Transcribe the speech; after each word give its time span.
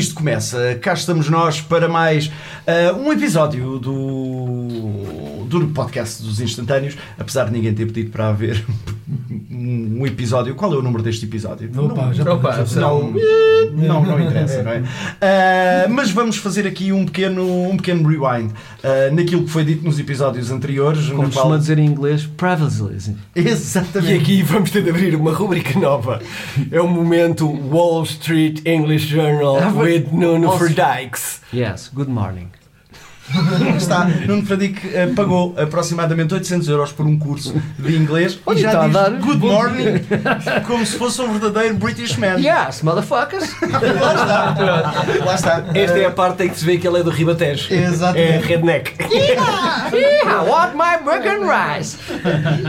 isto 0.00 0.14
começa. 0.14 0.76
Cá 0.80 0.94
estamos 0.94 1.28
nós 1.28 1.60
para 1.60 1.86
mais 1.86 2.26
uh, 2.26 2.96
um 2.98 3.12
episódio 3.12 3.78
do, 3.78 5.44
do 5.46 5.66
podcast 5.68 6.22
dos 6.22 6.40
instantâneos, 6.40 6.96
apesar 7.18 7.44
de 7.44 7.52
ninguém 7.52 7.74
ter 7.74 7.84
pedido 7.84 8.10
para 8.10 8.28
haver 8.28 8.64
um 9.60 10.06
episódio. 10.06 10.54
Qual 10.54 10.72
é 10.72 10.76
o 10.76 10.82
número 10.82 11.02
deste 11.02 11.26
episódio? 11.26 11.70
Opa, 11.76 12.06
não, 12.06 12.14
já 12.14 12.32
Opa, 12.32 12.64
não, 12.76 13.12
não, 13.72 14.04
não 14.04 14.20
interessa, 14.20 14.62
não 14.62 14.72
é? 14.72 14.78
Uh, 14.80 15.90
mas 15.90 16.10
vamos 16.10 16.36
fazer 16.36 16.66
aqui 16.66 16.92
um 16.92 17.04
pequeno, 17.04 17.68
um 17.68 17.76
pequeno 17.76 18.08
rewind 18.08 18.50
uh, 18.52 19.14
naquilo 19.14 19.44
que 19.44 19.50
foi 19.50 19.64
dito 19.64 19.84
nos 19.84 19.98
episódios 19.98 20.50
anteriores. 20.50 21.06
Como 21.08 21.22
no 21.22 21.24
costuma 21.24 21.46
qual... 21.50 21.58
dizer 21.58 21.78
em 21.78 21.86
inglês, 21.86 22.26
privacy. 22.36 23.14
E 23.36 23.40
Exatamente. 23.40 24.14
aqui 24.14 24.42
vamos 24.42 24.70
ter 24.70 24.82
de 24.82 24.90
abrir 24.90 25.14
uma 25.14 25.32
rubrica 25.32 25.78
nova. 25.78 26.20
É 26.70 26.80
o 26.80 26.88
momento 26.88 27.46
Wall 27.48 28.02
Street 28.04 28.60
English 28.64 29.06
Journal 29.06 29.58
Ah, 29.58 29.72
with 29.72 30.06
Nuno. 30.12 30.56
Verdykes. 30.56 31.40
Yes, 31.52 31.90
good 31.92 32.10
morning. 32.10 32.59
Está, 33.76 34.04
Nuno 34.26 34.44
Fradique 34.44 34.86
uh, 34.88 35.14
pagou 35.14 35.54
aproximadamente 35.56 36.34
800 36.34 36.68
euros 36.68 36.92
por 36.92 37.06
um 37.06 37.18
curso 37.18 37.54
de 37.78 37.96
inglês 37.96 38.38
Olha, 38.44 38.58
e 38.58 38.62
já 38.62 38.68
está 38.68 38.82
a 38.82 38.86
diz 38.86 38.92
dar 38.92 39.10
good 39.12 39.38
morning 39.38 40.00
como 40.66 40.84
se 40.84 40.96
fosse 40.96 41.20
um 41.20 41.32
verdadeiro 41.38 41.76
British 41.76 42.16
man. 42.16 42.38
Yes, 42.38 42.82
motherfuckers. 42.82 43.54
Lá 43.60 44.14
está. 44.14 45.24
Lá 45.24 45.34
está. 45.34 45.64
Esta 45.74 45.98
é 45.98 46.06
a 46.06 46.10
parte 46.10 46.44
em 46.44 46.48
que 46.48 46.58
se 46.58 46.64
vê 46.64 46.76
que 46.78 46.86
ele 46.86 47.00
é 47.00 47.02
do 47.02 47.10
Ribatejo. 47.10 47.72
Exatamente. 47.72 48.30
É 48.30 48.38
redneck. 48.38 48.94
I 49.02 50.48
want 50.48 50.74
my 50.74 51.02
burger 51.04 51.40
and 51.40 51.46
rice. 51.46 51.96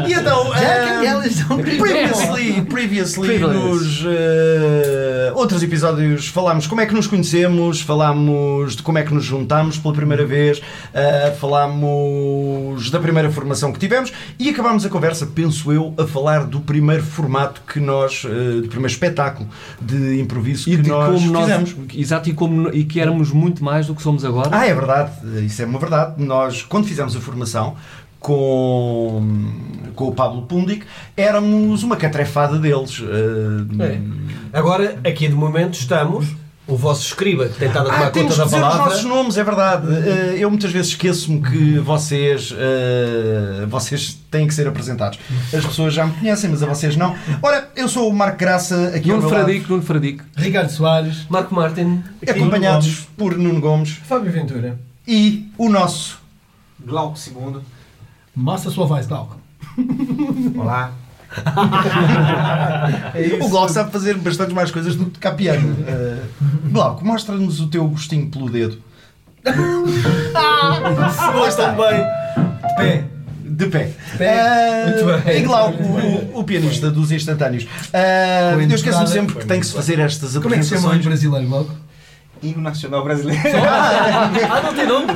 E 0.07 0.13
então, 0.13 0.51
Jack 0.53 1.05
uh, 1.05 1.09
and 1.09 1.47
don't 1.47 1.77
Previously, 1.77 2.61
previously 2.61 3.27
Privilege. 3.27 3.59
nos 3.59 4.01
uh, 4.03 5.35
outros 5.35 5.63
episódios 5.63 6.27
falámos 6.27 6.67
como 6.67 6.81
é 6.81 6.85
que 6.85 6.93
nos 6.93 7.07
conhecemos, 7.07 7.81
falámos 7.81 8.75
de 8.75 8.83
como 8.83 8.97
é 8.97 9.03
que 9.03 9.13
nos 9.13 9.23
juntámos 9.23 9.77
pela 9.77 9.93
primeira 9.93 10.25
vez, 10.25 10.50
uh, 10.59 11.35
falámos 11.37 12.89
da 12.89 12.99
primeira 12.99 13.29
formação 13.31 13.71
que 13.71 13.79
tivemos 13.79 14.11
e 14.39 14.49
acabámos 14.49 14.85
a 14.85 14.89
conversa, 14.89 15.25
penso 15.25 15.71
eu, 15.71 15.93
a 15.97 16.05
falar 16.05 16.45
do 16.45 16.59
primeiro 16.61 17.03
formato 17.03 17.61
que 17.71 17.79
nós, 17.79 18.23
uh, 18.23 18.61
do 18.61 18.67
primeiro 18.67 18.91
espetáculo 18.91 19.47
de 19.81 20.19
improviso 20.19 20.69
E 20.69 20.75
que 20.75 20.81
de 20.83 20.89
nós 20.89 21.15
como 21.21 21.31
nós, 21.31 21.43
fizemos. 21.43 21.75
exato, 21.93 22.29
e, 22.29 22.33
como, 22.33 22.69
e 22.69 22.83
que 22.83 22.99
éramos 22.99 23.31
muito 23.31 23.63
mais 23.63 23.87
do 23.87 23.95
que 23.95 24.01
somos 24.01 24.25
agora. 24.25 24.49
Ah, 24.51 24.65
é 24.67 24.73
verdade, 24.73 25.11
isso 25.45 25.61
é 25.61 25.65
uma 25.65 25.79
verdade. 25.79 26.21
Nós, 26.23 26.63
quando 26.63 26.87
fizemos 26.87 27.15
a 27.15 27.19
formação 27.19 27.75
com, 28.19 29.23
com 29.95 30.07
o 30.07 30.11
Pablo 30.13 30.43
Pundic, 30.43 30.85
éramos 31.17 31.83
uma 31.83 31.95
catrefada 31.95 32.57
deles. 32.57 32.99
Uh, 32.99 33.81
É. 33.81 33.99
Agora, 34.53 34.99
aqui 35.03 35.27
de 35.27 35.33
momento, 35.33 35.73
estamos. 35.73 36.27
O 36.67 36.77
vosso 36.77 37.01
escriba 37.05 37.49
que 37.49 37.57
tem 37.57 37.67
estado 37.67 37.89
a 37.89 37.93
tomar 37.93 38.05
Ah, 38.07 38.11
temos 38.11 38.33
conta 38.33 38.33
que 38.33 38.37
da 38.37 38.45
dizer 38.45 38.55
os 38.57 38.61
palavra. 38.73 38.85
nossos 38.93 39.03
nomes, 39.05 39.37
é 39.37 39.43
verdade. 39.43 39.87
Eh, 39.93 40.35
Eu 40.39 40.49
muitas 40.49 40.71
vezes 40.71 40.89
esqueço-me 40.91 41.41
que 41.41 41.79
vocês, 41.79 42.53
eh, 42.57 43.65
vocês 43.67 44.17
têm 44.29 44.47
que 44.47 44.53
ser 44.53 44.67
apresentados. 44.67 45.19
As 45.53 45.65
pessoas 45.65 45.93
já 45.93 46.05
me 46.05 46.13
conhecem, 46.13 46.49
mas 46.49 46.61
a 46.63 46.67
vocês 46.67 46.95
não. 46.95 47.15
Ora, 47.41 47.69
eu 47.75 47.89
sou 47.89 48.07
o 48.09 48.13
Marco 48.13 48.37
Graça, 48.37 48.93
aqui 48.95 49.09
ao 49.11 49.17
Nuno 49.17 49.27
Fradique, 49.29 49.69
Nuno 49.69 49.81
Fradique. 49.83 50.23
Ricardo 50.37 50.69
Soares, 50.69 51.25
Marco 51.29 51.53
Martin. 51.53 52.03
aqui. 52.21 52.31
acompanhados 52.31 53.07
por 53.17 53.35
Nuno 53.37 53.59
Gomes 53.59 53.99
Fábio 54.07 54.31
Ventura. 54.31 54.79
e 55.07 55.49
o 55.57 55.67
nosso 55.67 56.19
Glauco 56.79 57.17
II. 57.27 57.57
Massa 58.35 58.69
sua 58.69 58.85
voz, 58.85 59.07
Glauco. 59.07 59.35
Olá. 60.57 60.91
O 63.41 63.49
Glauco 63.49 63.71
sabe 63.71 63.91
fazer 63.91 64.15
bastantes 64.17 64.53
mais 64.53 64.71
coisas 64.71 64.95
do 64.95 65.05
que 65.05 65.11
tocar 65.11 65.31
piano. 65.31 65.75
Eh, 65.87 66.17
Glauco, 66.65 67.05
mostra-nos 67.05 67.59
o 67.59 67.67
teu 67.67 67.87
gostinho 67.87 68.29
pelo 68.29 68.49
dedo. 68.49 68.77
Lá 70.33 71.47
está. 71.47 71.73
Também. 71.73 72.05
De 72.65 72.75
pé. 72.75 73.03
De 73.45 73.65
pé. 73.67 73.91
pé. 74.17 74.39
Ah, 74.39 74.85
Muito 74.87 75.05
bem. 75.23 75.37
E 75.37 75.41
Glauco, 75.43 75.83
o, 75.83 76.39
o 76.39 76.43
pianista 76.43 76.89
dos 76.91 77.11
instantâneos. 77.11 77.65
Com 77.65 78.61
eu 78.61 78.75
esqueço-me 78.75 79.07
sempre 79.07 79.35
que 79.35 79.45
tem 79.45 79.59
que 79.59 79.65
se 79.65 79.73
fazer 79.73 79.99
estas 79.99 80.37
Como 80.37 80.53
é 80.53 80.57
que 80.57 80.63
se 80.63 80.69
chama 80.69 80.95
em 80.95 80.99
apresentações. 80.99 81.05
brasileiro, 81.05 81.47
Glauco? 81.47 81.75
Hino 82.43 82.61
Nacional 82.61 83.03
Brasileiro. 83.03 83.41
Ah, 83.63 84.61
não 84.63 84.73
tem 84.73 84.87
nome? 84.87 85.07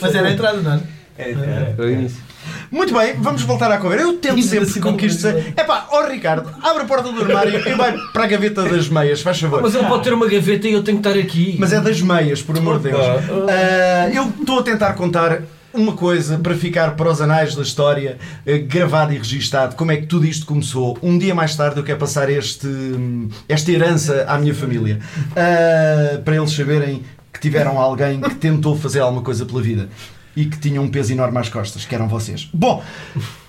Mas 0.00 0.14
era 0.14 0.28
a 0.28 0.32
entrada, 0.32 0.60
não 0.62 0.72
é? 0.74 0.80
É, 1.18 1.30
é. 1.30 1.74
O 1.78 1.90
início. 1.90 2.22
Muito 2.70 2.92
bem, 2.94 3.14
vamos 3.18 3.42
voltar 3.42 3.70
à 3.70 3.78
conversa. 3.78 4.04
Eu 4.04 4.14
tento 4.18 4.42
sempre 4.42 4.60
nacional 4.66 4.92
com 4.92 4.98
que 4.98 5.06
isto 5.06 5.20
seja. 5.20 5.32
brasileiro. 5.34 5.60
Epá, 5.60 5.86
ó 5.90 6.06
Ricardo, 6.06 6.50
abre 6.62 6.82
a 6.82 6.86
porta 6.86 7.12
do 7.12 7.20
armário 7.22 7.58
e 7.68 7.74
vai 7.74 7.96
para 8.12 8.24
a 8.24 8.26
gaveta 8.26 8.62
das 8.64 8.88
meias, 8.88 9.20
faz 9.22 9.40
favor. 9.40 9.62
Mas 9.62 9.74
ele 9.74 9.86
pode 9.86 10.02
ter 10.04 10.12
uma 10.12 10.26
gaveta 10.28 10.68
e 10.68 10.72
eu 10.72 10.82
tenho 10.82 10.98
que 11.00 11.08
estar 11.08 11.18
aqui. 11.20 11.56
Mas 11.58 11.72
é 11.72 11.80
das 11.80 12.00
meias, 12.00 12.42
por 12.42 12.56
amor 12.56 12.78
de 12.78 12.90
Deus. 12.90 13.00
Ah, 13.48 14.10
eu 14.12 14.32
estou 14.40 14.60
a 14.60 14.62
tentar 14.62 14.92
contar 14.94 15.42
uma 15.72 15.92
coisa 15.92 16.38
para 16.38 16.54
ficar 16.54 16.96
para 16.96 17.10
os 17.10 17.20
anais 17.20 17.54
da 17.54 17.60
história, 17.60 18.16
eh, 18.46 18.56
gravado 18.58 19.12
e 19.12 19.18
registado, 19.18 19.76
como 19.76 19.92
é 19.92 19.96
que 19.98 20.06
tudo 20.06 20.24
isto 20.24 20.46
começou. 20.46 20.96
Um 21.02 21.18
dia 21.18 21.34
mais 21.34 21.54
tarde 21.54 21.76
eu 21.76 21.84
quero 21.84 21.98
passar 21.98 22.30
este, 22.30 22.66
hum, 22.66 23.28
esta 23.46 23.70
herança 23.70 24.24
à 24.26 24.38
minha 24.38 24.54
família, 24.54 24.98
Ah, 25.36 26.18
para 26.24 26.34
eles 26.36 26.50
saberem 26.52 27.02
que 27.30 27.38
tiveram 27.40 27.78
alguém 27.78 28.18
que 28.22 28.34
tentou 28.36 28.74
fazer 28.74 29.00
alguma 29.00 29.20
coisa 29.22 29.44
pela 29.44 29.60
vida. 29.60 29.88
E 30.36 30.44
que 30.44 30.58
tinha 30.58 30.80
um 30.80 30.88
peso 30.88 31.12
enorme 31.12 31.38
às 31.38 31.48
costas, 31.48 31.84
que 31.86 31.94
eram 31.94 32.06
vocês. 32.08 32.48
Bom, 32.52 32.84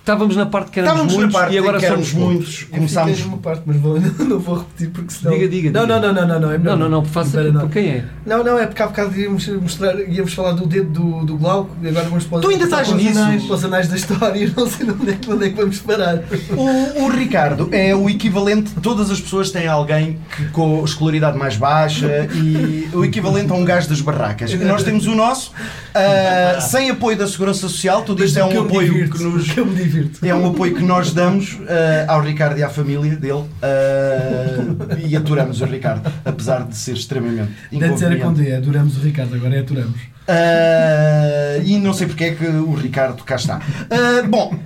Estávamos 0.08 0.36
na 0.36 0.46
parte 0.46 0.70
que 0.70 0.80
éramos 0.80 1.12
estávamos 1.12 1.12
na 1.12 1.18
muitos 1.20 1.38
parte 1.38 1.54
e 1.54 1.58
agora 1.58 1.76
em 1.76 1.80
que 1.80 1.86
éramos 1.86 2.08
somos 2.08 2.24
muitos. 2.24 2.62
Começámos. 2.64 3.20
Numa 3.26 3.36
parte, 3.36 3.62
mas 3.66 3.76
vou, 3.76 4.00
não 4.26 4.38
vou 4.38 4.56
repetir 4.60 4.88
porque 4.88 5.12
senão... 5.12 5.34
Diga, 5.34 5.48
diga, 5.48 5.70
Não, 5.70 5.82
diga. 5.86 6.00
não, 6.00 6.12
não, 6.14 6.14
não, 6.14 6.26
não, 6.28 6.40
não, 6.40 6.50
é 6.50 6.56
Não, 6.56 6.64
melhor 6.64 6.78
não, 6.78 6.88
não, 6.88 7.04
faça 7.04 7.42
não. 7.42 7.60
por 7.60 7.70
quem 7.70 7.88
é? 7.90 8.04
Não, 8.24 8.42
não, 8.42 8.58
é 8.58 8.66
porque 8.66 8.82
há 8.82 8.86
bocado 8.86 9.20
íamos 9.20 9.46
mostrar, 9.48 10.00
íamos 10.00 10.32
falar 10.32 10.52
do 10.52 10.66
dedo 10.66 10.88
do, 10.90 11.26
do 11.26 11.36
Glauco 11.36 11.76
e 11.82 11.88
agora 11.88 12.08
vamos 12.08 12.24
para 12.24 12.38
os- 12.38 12.42
Tu 12.42 12.48
ainda 12.50 12.64
estás 12.64 12.90
nisso? 12.92 13.18
anais, 13.18 13.42
para 13.44 13.54
os 13.54 13.64
anais 13.66 13.88
da 13.88 13.96
história, 13.96 14.52
não 14.56 14.66
sei 14.66 14.90
onde 14.90 15.10
é, 15.10 15.12
que- 15.14 15.30
onde 15.30 15.44
é 15.44 15.50
que 15.50 15.56
vamos 15.56 15.78
parar. 15.80 16.22
O, 16.56 17.02
o 17.04 17.08
Ricardo 17.10 17.68
é 17.70 17.94
o 17.94 18.08
equivalente, 18.08 18.70
todas 18.82 19.10
as 19.10 19.20
pessoas 19.20 19.50
têm 19.50 19.66
alguém 19.66 20.18
que, 20.34 20.46
com 20.46 20.82
escolaridade 20.86 21.36
mais 21.36 21.54
baixa 21.58 22.26
e 22.34 22.88
o 22.94 23.04
equivalente 23.04 23.52
a 23.52 23.54
um 23.54 23.64
gajo 23.64 23.90
das 23.90 24.00
barracas. 24.00 24.54
Nós 24.54 24.82
temos 24.82 25.06
o 25.06 25.14
nosso, 25.14 25.52
ah, 25.94 26.60
sem 26.62 26.88
apoio 26.88 27.18
da 27.18 27.26
Segurança 27.26 27.60
Social, 27.60 28.00
tudo 28.04 28.24
isto 28.24 28.38
é 28.38 28.44
um 28.44 28.62
apoio 28.62 29.10
que 29.10 29.22
nos. 29.22 29.50
que 29.52 29.60
eu 29.60 29.66
me 29.66 29.74
divirto. 29.74 29.97
É 30.22 30.34
um 30.34 30.48
apoio 30.48 30.74
que 30.74 30.82
nós 30.82 31.12
damos 31.12 31.58
ah, 31.68 32.12
ao 32.12 32.20
Ricardo 32.20 32.58
e 32.58 32.62
à 32.62 32.68
família 32.68 33.16
dele 33.16 33.44
ah, 33.62 34.96
e 35.04 35.16
aturamos 35.16 35.60
o 35.60 35.64
Ricardo, 35.64 36.10
apesar 36.24 36.64
de 36.64 36.76
ser 36.76 36.94
extremamente 36.94 37.50
Antes 37.72 38.02
era 38.02 38.16
com. 38.16 38.32
D, 38.32 38.54
adoramos 38.54 38.96
o 38.96 39.00
Ricardo, 39.00 39.34
agora 39.34 39.56
é 39.56 39.60
aturamos. 39.60 40.00
Ah, 40.26 41.58
e 41.64 41.78
não 41.78 41.92
sei 41.92 42.06
porque 42.06 42.24
é 42.24 42.34
que 42.34 42.46
o 42.46 42.74
Ricardo 42.74 43.22
cá 43.24 43.36
está. 43.36 43.60
Bom, 44.28 44.58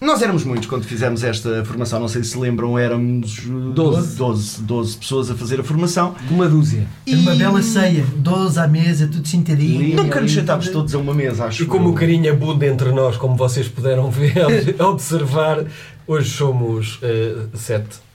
nós 0.00 0.20
éramos 0.20 0.44
muitos 0.44 0.68
quando 0.68 0.84
fizemos 0.84 1.24
esta 1.24 1.64
formação, 1.64 2.00
não 2.00 2.08
sei 2.08 2.22
se 2.22 2.38
lembram, 2.38 2.78
éramos 2.78 3.38
uh, 3.46 3.72
Doze. 3.72 4.16
12, 4.16 4.62
12 4.62 4.96
pessoas 4.98 5.30
a 5.30 5.34
fazer 5.34 5.60
a 5.60 5.64
formação. 5.64 6.14
Uma 6.30 6.48
dúzia. 6.48 6.86
Era 7.06 7.18
uma 7.18 7.34
bela 7.34 7.62
ceia, 7.62 8.04
12 8.16 8.60
à 8.60 8.68
mesa, 8.68 9.08
tudo 9.08 9.26
sentadinho. 9.26 9.96
Nunca 9.96 10.20
nos 10.20 10.32
sentámos 10.32 10.68
todos 10.68 10.94
a 10.94 10.98
uma 10.98 11.14
mesa, 11.14 11.46
acho 11.46 11.62
E 11.62 11.66
como 11.66 11.90
o 11.90 11.94
carinho 11.94 12.30
abunda 12.30 12.66
entre 12.66 12.90
nós, 12.92 13.16
como 13.16 13.36
vocês 13.36 13.68
puderam 13.68 14.10
ver, 14.10 14.34
observar, 14.80 15.64
hoje 16.06 16.30
somos 16.30 16.98
eh, 17.02 17.46
sete. 17.54 18.05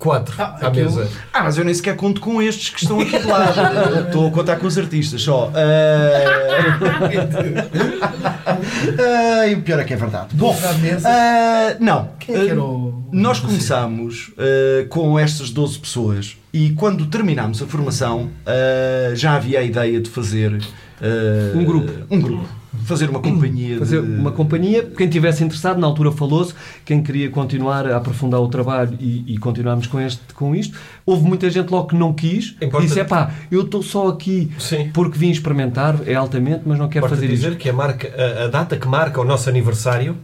Quatro 0.00 0.34
Ah, 0.38 0.56
à 0.62 0.68
aquilo- 0.68 0.90
mesa. 0.96 1.08
Ah, 1.32 1.44
mas 1.44 1.58
eu 1.58 1.64
nem 1.64 1.74
sequer 1.74 1.94
conto 1.94 2.20
com 2.22 2.40
estes 2.42 2.70
que 2.70 2.80
estão 2.82 2.98
aqui 3.00 3.18
de 3.18 3.26
lado. 3.26 3.60
Estou 4.08 4.26
a 4.28 4.30
contar 4.30 4.56
com 4.56 4.66
os 4.66 4.76
artistas 4.78 5.20
só. 5.22 5.52
Ah, 5.54 5.60
ah, 9.42 9.46
e 9.46 9.54
o 9.54 9.62
pior 9.62 9.78
é 9.80 9.84
que 9.84 9.92
é 9.92 9.96
verdade. 9.96 10.28
Bom, 10.34 10.56
ah, 11.04 11.76
não. 11.78 12.08
Quem 12.18 12.34
é 12.34 12.38
que 12.44 12.50
era 12.50 12.62
o. 12.62 13.04
Nós 13.12 13.40
começámos 13.40 14.28
uh, 14.38 14.86
com 14.88 15.18
estas 15.18 15.50
12 15.50 15.78
pessoas 15.80 16.36
e 16.52 16.70
quando 16.70 17.06
terminámos 17.06 17.60
a 17.60 17.66
formação 17.66 18.30
uh, 18.46 19.16
já 19.16 19.34
havia 19.34 19.58
a 19.58 19.62
ideia 19.62 20.00
de 20.00 20.08
fazer 20.08 20.62
uh, 21.00 21.58
Um 21.58 21.64
grupo. 21.64 21.92
Um 22.10 22.20
grupo. 22.20 22.48
Fazer 22.84 23.10
uma 23.10 23.20
companhia. 23.20 23.78
Fazer 23.78 24.00
de... 24.00 24.14
uma 24.14 24.30
companhia, 24.30 24.84
quem 24.96 25.08
tivesse 25.08 25.42
interessado, 25.42 25.78
na 25.78 25.86
altura 25.86 26.12
falou-se, 26.12 26.54
quem 26.84 27.02
queria 27.02 27.28
continuar 27.28 27.84
a 27.86 27.96
aprofundar 27.96 28.40
o 28.40 28.48
trabalho 28.48 28.96
e, 29.00 29.24
e 29.34 29.38
continuarmos 29.38 29.86
com, 29.88 30.00
este, 30.00 30.20
com 30.34 30.54
isto. 30.54 30.78
Houve 31.04 31.24
muita 31.26 31.50
gente 31.50 31.68
logo 31.70 31.88
que 31.88 31.96
não 31.96 32.12
quis, 32.12 32.54
Importa- 32.62 32.86
disse: 32.86 33.00
é 33.00 33.04
pá, 33.04 33.32
eu 33.50 33.62
estou 33.62 33.82
só 33.82 34.08
aqui 34.08 34.50
Sim. 34.58 34.90
porque 34.94 35.18
vim 35.18 35.30
experimentar, 35.30 35.96
é 36.06 36.14
altamente, 36.14 36.62
mas 36.64 36.78
não 36.78 36.88
quero 36.88 37.04
Importa 37.06 37.16
fazer 37.16 37.28
dizer 37.28 37.48
isto. 37.50 37.58
que 37.58 37.68
a, 37.68 37.72
marca, 37.72 38.08
a, 38.16 38.44
a 38.44 38.48
data 38.48 38.76
que 38.76 38.86
marca 38.88 39.20
o 39.20 39.24
nosso 39.24 39.48
aniversário, 39.48 40.16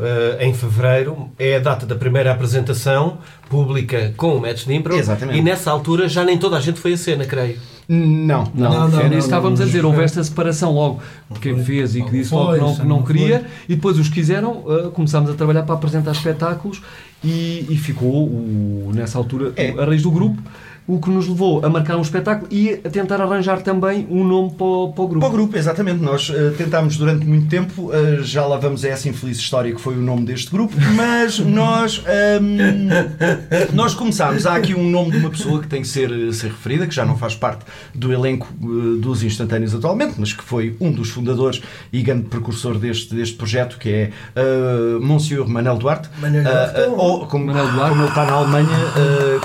eh, 0.00 0.38
em 0.46 0.54
fevereiro, 0.54 1.28
é 1.38 1.56
a 1.56 1.58
data 1.58 1.84
da 1.86 1.94
primeira 1.94 2.30
apresentação 2.32 3.18
pública 3.48 4.12
com 4.16 4.36
o 4.36 4.40
Match 4.40 4.64
de 4.66 4.74
Impro. 4.74 4.94
Exatamente. 4.94 5.38
E 5.38 5.42
nessa 5.42 5.70
altura 5.70 6.08
já 6.08 6.24
nem 6.24 6.36
toda 6.38 6.56
a 6.56 6.60
gente 6.60 6.78
foi 6.80 6.92
a 6.92 6.96
cena, 6.96 7.24
creio. 7.24 7.56
Não. 7.88 8.44
Não, 8.54 8.70
Não, 8.70 8.88
não, 8.90 8.98
era 9.00 9.08
não, 9.08 9.18
isso 9.18 9.28
que 9.28 9.34
estávamos 9.34 9.58
não, 9.60 9.64
a 9.64 9.66
dizer. 9.68 9.84
Houve 9.84 10.02
esta 10.02 10.22
separação 10.22 10.74
logo 10.74 11.00
de 11.30 11.40
quem 11.40 11.64
fez 11.64 11.96
e 11.96 12.02
que 12.02 12.10
disse 12.10 12.34
logo 12.34 12.52
que 12.52 12.60
não, 12.60 12.74
que 12.74 12.78
não 12.80 12.88
não 12.98 13.02
queria, 13.02 13.46
e 13.66 13.74
depois 13.76 13.98
os 13.98 14.08
que 14.08 14.14
quiseram, 14.16 14.58
uh, 14.58 14.90
começámos 14.90 15.30
a 15.30 15.34
trabalhar 15.34 15.62
para 15.62 15.74
apresentar 15.74 16.12
espetáculos 16.12 16.82
e, 17.24 17.64
e 17.70 17.76
ficou, 17.78 18.26
o- 18.26 18.90
nessa 18.94 19.16
altura, 19.16 19.52
É. 19.56 19.70
a 19.70 19.86
raiz 19.86 20.02
do 20.02 20.10
grupo, 20.10 20.38
o 20.88 20.98
que 20.98 21.10
nos 21.10 21.28
levou 21.28 21.62
a 21.64 21.68
marcar 21.68 21.96
um 21.98 22.00
espetáculo 22.02 22.48
e 22.50 22.80
a 22.82 22.88
tentar 22.88 23.20
arranjar 23.20 23.60
também 23.60 24.06
um 24.10 24.24
nome 24.26 24.52
para 24.54 24.64
o, 24.66 24.92
para 24.92 25.04
o 25.04 25.08
grupo. 25.08 25.20
Para 25.20 25.28
o 25.28 25.32
grupo, 25.36 25.56
exatamente. 25.56 26.02
Nós 26.02 26.32
eh, 26.34 26.54
tentámos 26.56 26.96
durante 26.96 27.26
muito 27.26 27.46
tempo, 27.46 27.90
eh, 27.92 28.20
já 28.22 28.46
lá 28.46 28.56
vamos 28.56 28.82
a 28.86 28.88
essa 28.88 29.06
infeliz 29.06 29.36
história 29.36 29.70
que 29.74 29.80
foi 29.80 29.94
o 29.98 30.00
nome 30.00 30.24
deste 30.24 30.50
grupo, 30.50 30.74
mas 30.96 31.38
nós, 31.44 32.02
ahm, 32.06 33.74
nós 33.74 33.94
começámos. 33.94 34.46
Há 34.46 34.54
aqui 34.56 34.74
um 34.74 34.88
nome 34.88 35.10
de 35.10 35.18
uma 35.18 35.28
pessoa 35.30 35.60
que 35.60 35.68
tem 35.68 35.82
que 35.82 35.88
ser, 35.88 36.32
ser 36.32 36.48
referida, 36.48 36.86
que 36.86 36.94
já 36.94 37.04
não 37.04 37.18
faz 37.18 37.34
parte 37.34 37.66
do 37.94 38.10
elenco 38.10 38.48
eh, 38.62 38.98
dos 38.98 39.22
instantâneos 39.22 39.74
atualmente, 39.74 40.14
mas 40.16 40.32
que 40.32 40.42
foi 40.42 40.74
um 40.80 40.90
dos 40.90 41.10
fundadores 41.10 41.60
e 41.92 42.00
grande 42.02 42.28
precursor 42.28 42.78
deste, 42.78 43.14
deste 43.14 43.36
projeto, 43.36 43.76
que 43.78 43.90
é 43.90 44.10
uh, 44.34 45.00
Monsieur 45.04 45.46
Manel 45.46 45.76
Duarte. 45.76 46.08
Manuel 46.18 46.44
Duarte. 46.44 46.80
Ou, 46.96 47.26
como, 47.26 47.44
Manuel 47.46 47.72
Duarte. 47.72 47.88
como 47.90 48.02
ele 48.02 48.08
está 48.08 48.24
na 48.24 48.32
Alemanha, 48.32 48.68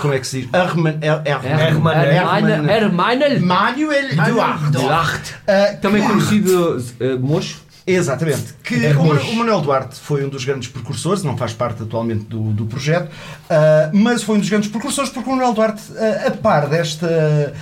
como 0.02 0.14
é 0.14 0.20
que 0.20 0.28
se 0.28 0.42
diz? 0.42 0.50
Herman, 0.54 0.98
Her- 1.02 1.33
Herman, 1.42 2.92
Manuel 3.36 4.16
Duarte. 4.16 4.72
Duarte. 4.72 5.36
Ah, 5.48 5.76
Também 5.82 6.04
conhecido 6.08 6.78
uh, 6.78 7.20
Mocho. 7.20 7.64
Exatamente. 7.86 8.54
Que 8.64 8.86
É 8.86 8.96
o, 8.96 9.02
o 9.02 9.36
Manuel 9.36 9.60
Duarte 9.62 10.00
foi 10.00 10.24
um 10.26 10.30
dos 10.30 10.46
grandes 10.46 10.70
precursores, 10.70 11.24
não 11.24 11.36
faz 11.36 11.54
parte 11.54 11.84
atualmente 11.84 12.24
do, 12.26 12.40
do 12.54 12.66
projeto, 12.66 13.10
ah, 13.50 13.90
mas 13.94 14.24
foi 14.24 14.38
um 14.38 14.40
dos 14.40 14.50
grandes 14.50 14.70
precursores 14.70 15.10
porque 15.10 15.30
o 15.30 15.34
Manuel 15.34 15.54
Duarte, 15.54 15.82
ah, 15.98 16.28
a 16.28 16.32
par 16.32 16.70
desta, 16.70 17.06
ah, 17.08 17.54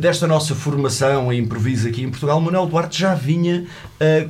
desta 0.00 0.26
nossa 0.26 0.54
formação 0.54 1.32
em 1.32 1.40
improviso 1.40 1.88
aqui 1.88 2.02
em 2.02 2.08
Portugal, 2.10 2.40
Manuel 2.40 2.66
Duarte 2.66 3.00
já 3.00 3.14
vinha, 3.14 3.64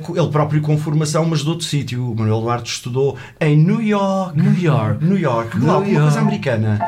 co- 0.01 0.17
ele 0.17 0.27
próprio 0.29 0.61
com 0.61 0.77
formação, 0.77 1.25
mas 1.25 1.39
de 1.41 1.49
outro 1.49 1.65
sítio. 1.65 2.11
O 2.11 2.15
Manuel 2.15 2.41
Duarte 2.41 2.71
estudou 2.71 3.17
em 3.39 3.55
New 3.57 3.81
York. 3.81 4.39
New 4.41 4.53
York. 4.59 5.03
New 5.05 5.17
York, 5.17 5.57
New 5.57 5.67
lá, 5.67 5.77
uma 5.77 5.85
coisa 5.85 5.99
York. 6.01 6.17
americana. 6.17 6.79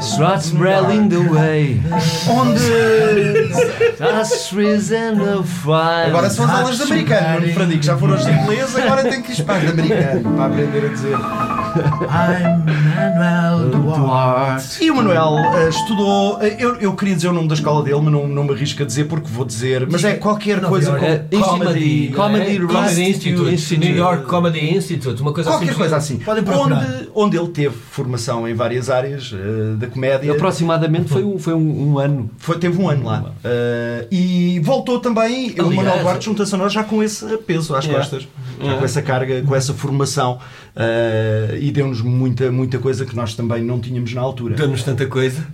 Starts 0.00 0.52
in 0.52 1.08
the 1.08 1.16
way. 1.18 1.80
Onde. 2.28 2.60
Agora 6.08 6.30
são 6.30 6.44
as 6.44 6.50
aulas 6.50 6.76
de 6.76 6.82
americano, 6.82 7.40
Nuno 7.40 7.52
Fradique. 7.54 7.86
Já 7.86 7.96
foram 7.96 8.14
as 8.14 8.24
de 8.24 8.32
inglês, 8.32 8.76
agora 8.76 9.02
tem 9.04 9.22
que 9.22 9.32
ir 9.32 9.44
para 9.44 9.54
as 9.56 9.62
de 9.62 9.68
americano 9.80 10.34
para 10.36 10.46
aprender 10.46 10.84
a 10.84 10.88
dizer. 10.88 11.12
I'm 11.14 12.62
Manuel 13.18 13.70
Duarte. 13.70 14.84
E 14.84 14.90
o 14.90 14.96
Manuel 14.96 15.38
eh, 15.54 15.68
estudou. 15.68 16.38
eh, 16.42 16.56
eu, 16.58 16.76
eu 16.76 16.94
queria 16.94 17.14
dizer 17.14 17.28
o 17.28 17.32
nome 17.32 17.48
da 17.48 17.54
escola 17.62 17.82
dele, 17.84 18.00
mas 18.02 18.12
não, 18.12 18.28
não 18.28 18.44
me 18.44 18.52
arrisco 18.52 18.82
a 18.82 18.86
dizer 18.86 19.04
porque 19.04 19.28
vou 19.28 19.44
dizer. 19.44 19.86
Mas 19.90 20.04
é 20.04 20.14
qualquer 20.14 20.56
Nova 20.56 20.68
coisa 20.68 20.96
com. 20.98 21.04
É, 21.04 21.24
em 21.30 21.42
cima 21.42 21.72
de- 21.72 22.08
Comedy, 22.08 22.12
Comedy 22.14 22.58
né? 22.58 22.66
Comedy 22.66 23.02
Institute. 23.10 23.54
Institute, 23.54 23.88
New 23.88 23.96
York 23.96 24.26
Comedy 24.26 24.74
Institute, 24.76 25.22
uma 25.22 25.32
coisa 25.32 25.50
Qualquer 25.50 25.68
assim. 25.70 25.78
coisa 25.78 25.96
assim. 25.96 26.20
Onde, 26.26 27.08
onde 27.14 27.36
ele 27.36 27.48
teve 27.48 27.74
formação 27.74 28.48
em 28.48 28.54
várias 28.54 28.90
áreas 28.90 29.32
eh, 29.34 29.76
da 29.76 29.86
comédia. 29.86 30.32
Aproximadamente 30.32 31.08
foi 31.08 31.24
um, 31.24 31.38
foi 31.38 31.54
um, 31.54 31.92
um 31.92 31.98
ano. 31.98 32.30
Foi, 32.38 32.58
teve 32.58 32.80
um 32.80 32.88
ano 32.88 33.04
lá. 33.04 33.32
Eh, 33.44 34.06
e 34.10 34.60
voltou 34.60 34.98
também. 35.00 35.50
o 35.50 35.52
Aliás, 35.62 35.74
Manuel 35.76 35.98
Duarte 36.00 36.24
junta-se 36.26 36.54
a 36.54 36.58
nós 36.58 36.72
já 36.72 36.84
com 36.84 37.02
esse 37.02 37.24
peso 37.38 37.74
às 37.74 37.84
Yeah. 37.84 37.98
costas. 38.08 38.28
Já 38.62 38.76
com 38.76 38.84
essa 38.84 39.02
carga, 39.02 39.42
com 39.42 39.54
essa 39.54 39.72
formação. 39.74 40.38
eh, 40.74 41.58
e 41.60 41.70
deu-nos 41.70 42.00
muita, 42.00 42.50
muita 42.50 42.78
coisa 42.78 43.04
que 43.04 43.14
nós 43.14 43.34
também 43.34 43.62
não 43.62 43.78
tínhamos 43.80 44.12
na 44.14 44.20
altura. 44.20 44.54
Deu-nos 44.54 44.82
tanta 44.82 45.06
coisa. 45.06 45.46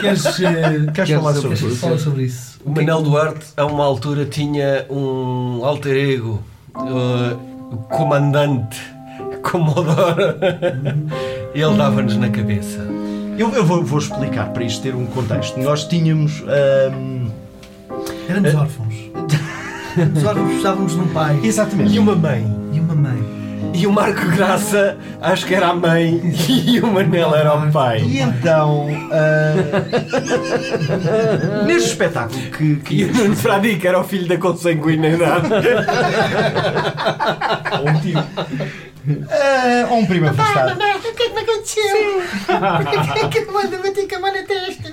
Queres, 0.00 0.26
eh, 0.40 0.52
Queres 0.62 0.92
Queres 0.92 1.10
falar 1.10 1.34
sobre 1.34 1.48
queres 1.56 1.62
isso? 1.72 1.76
falar 1.76 1.98
sobre 1.98 2.22
isso? 2.24 2.58
O 2.64 2.70
Manel 2.70 3.02
Duarte, 3.02 3.46
a 3.56 3.64
uma 3.66 3.84
altura, 3.84 4.24
tinha 4.26 4.86
um 4.90 5.64
alter 5.64 5.96
ego, 5.96 6.42
uh, 6.76 7.38
o 7.72 7.76
comandante, 7.88 8.78
Comodoro. 9.42 10.34
Ele 11.54 11.76
dava-nos 11.76 12.16
na 12.16 12.28
cabeça. 12.28 12.78
Eu, 13.38 13.50
eu 13.54 13.64
vou, 13.64 13.82
vou 13.84 13.98
explicar 13.98 14.50
para 14.52 14.64
isto 14.64 14.82
ter 14.82 14.94
um 14.94 15.06
contexto. 15.06 15.58
Nós 15.60 15.84
tínhamos. 15.84 16.42
ahm, 16.46 17.28
Éramos 18.28 18.54
órfãos. 18.54 18.94
Os 20.16 20.24
órfãos 20.24 20.48
precisávamos 20.48 20.92
de 20.92 21.00
um 21.00 21.08
pai 21.08 21.40
exatamente. 21.42 21.94
E 21.94 21.98
uma 21.98 22.14
mãe. 22.14 22.44
e 22.72 22.80
uma 22.80 22.94
mãe. 22.94 23.27
E 23.78 23.86
o 23.86 23.92
Marco 23.92 24.26
Graça, 24.34 24.98
acho 25.20 25.46
que 25.46 25.54
era 25.54 25.68
a 25.68 25.74
mãe, 25.74 26.20
e 26.48 26.80
o 26.80 26.88
Manel 26.88 27.32
era 27.32 27.54
o 27.54 27.70
pai. 27.70 28.00
E 28.00 28.18
então. 28.18 28.88
ah, 29.12 29.54
neste 31.64 31.90
espetáculo 31.90 32.40
que. 32.50 32.74
que 32.76 32.94
E 32.96 33.04
o 33.04 33.14
Nuno 33.14 33.36
Fradique 33.38 33.86
era 33.86 34.00
o 34.00 34.04
filho 34.04 34.26
da 34.26 34.36
consanguinidade. 34.36 35.48
Ah, 39.30 39.88
ou 39.90 39.98
um 39.98 40.06
primo 40.06 40.28
afastado. 40.28 40.78
O 40.78 41.00
que 41.00 41.08
é 41.08 41.28
que 41.28 41.34
me 41.34 41.40
aconteceu? 41.40 42.22
Por 43.16 43.30
que 43.30 43.38
é 43.38 43.44
que 43.44 43.50
manda 43.50 43.76
bater 43.78 44.08
com 44.08 44.16
a 44.16 44.20
mão 44.20 44.32
na 44.32 44.42
testa? 44.42 44.90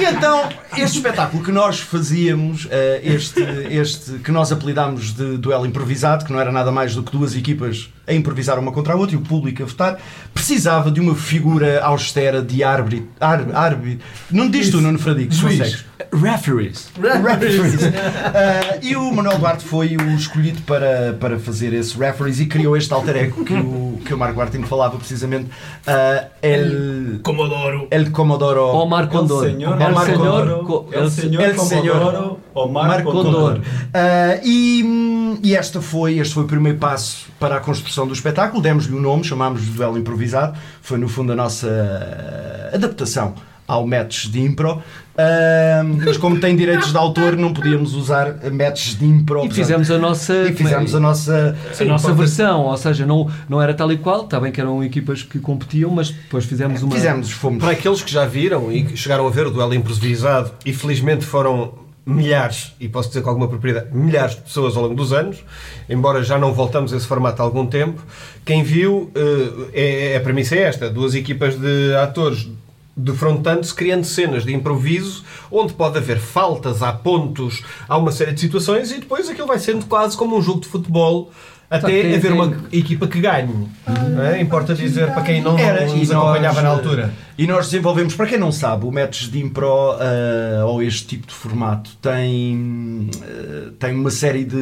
E 0.00 0.04
então, 0.04 0.48
este 0.76 0.98
espetáculo 0.98 1.42
que 1.42 1.52
nós 1.52 1.80
fazíamos, 1.80 2.68
ah, 2.70 3.00
este, 3.02 3.40
este 3.70 4.18
que 4.18 4.30
nós 4.30 4.52
apelidámos 4.52 5.12
de 5.12 5.36
duelo 5.38 5.66
improvisado, 5.66 6.24
que 6.24 6.32
não 6.32 6.40
era 6.40 6.52
nada 6.52 6.70
mais 6.70 6.94
do 6.94 7.02
que 7.02 7.12
duas 7.12 7.34
equipas 7.34 7.90
a 8.06 8.12
improvisar 8.12 8.58
uma 8.58 8.70
contra 8.70 8.94
a 8.94 8.96
outra 8.96 9.16
e 9.16 9.18
o 9.18 9.22
público 9.22 9.62
a 9.62 9.66
votar, 9.66 9.98
precisava 10.32 10.90
de 10.90 11.00
uma 11.00 11.14
figura 11.14 11.82
austera 11.82 12.40
de 12.40 12.62
árbitro. 12.62 13.08
Árbitro. 13.20 14.06
Não 14.30 14.48
diz 14.48 14.70
tu, 14.70 14.80
Nuno 14.80 14.98
Fradique, 14.98 15.34
Juiz. 15.34 15.58
consegues? 15.58 15.84
Referees. 16.12 16.90
referees. 16.96 17.84
Ah, 17.84 18.78
e 18.82 18.94
o 18.96 19.12
Manuel 19.12 19.38
Duarte 19.38 19.64
foi 19.64 19.96
o 19.96 20.10
escolhido 20.14 20.62
para, 20.62 21.16
para 21.18 21.38
fazer 21.38 21.72
esse 21.72 21.96
referees 21.96 22.38
e 22.38 22.46
criou 22.46 22.75
este 22.78 22.92
alter 22.94 23.16
ego 23.16 23.44
que 23.44 23.54
o, 23.54 23.98
que 24.04 24.14
o 24.14 24.18
Marco 24.18 24.38
Martin 24.38 24.62
falava 24.64 24.96
precisamente. 24.96 25.50
ah, 25.86 26.28
el, 26.42 27.20
Comodoro. 27.22 27.88
el 27.90 28.10
Comodoro. 28.12 28.68
Omar 28.72 29.08
Condor. 29.08 29.46
El 29.46 29.52
señor 29.52 29.80
El 29.82 29.88
Omar 29.92 30.06
señor 30.06 30.18
Condoro, 30.18 30.64
Co- 30.64 30.88
el 30.92 31.10
señor 31.10 31.42
el 31.42 31.56
Comodoro 31.56 32.38
Omar 32.54 32.88
Marco 32.88 33.12
Condor. 33.12 33.32
Condor. 33.34 33.60
Ah, 33.94 34.36
e, 34.44 35.38
e 35.42 35.54
esta 35.54 35.80
foi, 35.80 36.18
este 36.18 36.34
foi 36.34 36.44
o 36.44 36.46
primeiro 36.46 36.78
passo 36.78 37.26
para 37.38 37.56
a 37.56 37.60
construção 37.60 38.06
do 38.06 38.12
espetáculo. 38.12 38.62
Demos-lhe 38.62 38.94
um 38.94 39.00
nome, 39.00 39.24
chamámos-lhe 39.24 39.70
Duelo 39.70 39.98
Improvisado. 39.98 40.56
Foi, 40.82 40.98
no 40.98 41.08
fundo, 41.08 41.32
a 41.32 41.36
nossa 41.36 42.70
adaptação 42.72 43.34
ao 43.66 43.86
match 43.86 44.26
de 44.26 44.40
impro. 44.40 44.82
Ah, 45.18 45.82
mas 46.04 46.18
como 46.18 46.38
tem 46.38 46.54
direitos 46.54 46.90
de 46.92 46.98
autor, 46.98 47.36
não 47.36 47.52
podíamos 47.52 47.94
usar 47.94 48.36
matches 48.52 48.98
de 48.98 49.06
impro. 49.06 49.46
E 49.46 49.50
fizemos 49.50 49.90
a 49.90 49.98
nossa, 49.98 50.34
E 50.48 50.54
fizemos 50.54 50.94
a 50.94 51.00
nossa. 51.00 51.56
a 51.80 51.84
nossa 51.84 52.12
versão, 52.12 52.62
ou 52.62 52.76
seja, 52.76 53.06
não, 53.06 53.30
não 53.48 53.60
era 53.60 53.72
tal 53.72 53.90
e 53.90 53.96
qual, 53.96 54.24
está 54.24 54.38
bem 54.38 54.52
que 54.52 54.60
eram 54.60 54.84
equipas 54.84 55.22
que 55.22 55.38
competiam, 55.38 55.90
mas 55.90 56.10
depois 56.10 56.44
fizemos 56.44 56.82
uma. 56.82 56.94
Fizemos, 56.94 57.30
fomos. 57.30 57.62
Para 57.62 57.72
aqueles 57.72 58.02
que 58.02 58.12
já 58.12 58.26
viram 58.26 58.70
e 58.70 58.84
que 58.84 58.96
chegaram 58.96 59.26
a 59.26 59.30
ver 59.30 59.46
o 59.46 59.50
duelo 59.50 59.74
improvisado, 59.74 60.52
e 60.64 60.72
felizmente 60.72 61.24
foram 61.24 61.86
milhares, 62.04 62.72
e 62.78 62.88
posso 62.88 63.08
dizer 63.08 63.22
com 63.22 63.30
alguma 63.30 63.48
propriedade, 63.48 63.88
milhares 63.92 64.36
de 64.36 64.42
pessoas 64.42 64.76
ao 64.76 64.84
longo 64.84 64.94
dos 64.94 65.12
anos, 65.12 65.44
embora 65.88 66.22
já 66.22 66.38
não 66.38 66.52
voltamos 66.52 66.92
a 66.92 66.96
esse 66.96 67.06
formato 67.06 67.42
há 67.42 67.44
algum 67.44 67.66
tempo, 67.66 68.00
quem 68.44 68.62
viu, 68.62 69.10
eh, 69.12 69.70
é, 69.72 70.12
é, 70.12 70.16
a 70.16 70.20
premissa 70.20 70.54
é 70.54 70.60
esta, 70.60 70.88
duas 70.88 71.16
equipas 71.16 71.58
de 71.58 71.96
atores 71.96 72.48
defrontando-se, 72.96 73.74
criando 73.74 74.04
cenas 74.04 74.44
de 74.44 74.54
improviso, 74.54 75.22
onde 75.50 75.72
pode 75.74 75.98
haver 75.98 76.18
faltas, 76.18 76.82
há 76.82 76.92
pontos, 76.92 77.62
há 77.88 77.96
uma 77.98 78.10
série 78.10 78.32
de 78.32 78.40
situações, 78.40 78.90
e 78.90 78.98
depois 79.00 79.28
aquilo 79.28 79.46
vai 79.46 79.58
sendo 79.58 79.84
quase 79.86 80.16
como 80.16 80.36
um 80.36 80.42
jogo 80.42 80.60
de 80.60 80.68
futebol, 80.68 81.30
até 81.68 81.88
tem- 81.88 82.14
haver 82.14 82.20
tem- 82.22 82.32
uma 82.32 82.56
equipa 82.72 83.06
que 83.08 83.20
ganhe. 83.20 83.68
Não 84.14 84.22
é? 84.22 84.40
Importa 84.40 84.72
dizer 84.72 85.12
para 85.12 85.22
quem 85.22 85.42
não 85.42 85.58
Era, 85.58 85.84
nos 85.84 86.10
acompanhava 86.12 86.62
nós, 86.62 86.62
na 86.62 86.68
altura. 86.70 87.12
E 87.36 87.44
nós 87.46 87.66
desenvolvemos, 87.66 88.14
para 88.14 88.26
quem 88.26 88.38
não 88.38 88.52
sabe, 88.52 88.86
o 88.86 88.92
Matches 88.92 89.28
de 89.30 89.40
Impro 89.42 89.68
ah, 89.98 90.64
ou 90.64 90.80
este 90.82 91.06
tipo 91.08 91.26
de 91.26 91.34
formato 91.34 91.90
tem, 92.00 93.10
ah, 93.20 93.72
tem 93.80 93.94
uma 93.94 94.10
série 94.12 94.44
de, 94.44 94.56